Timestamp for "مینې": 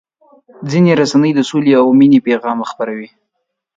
1.99-2.19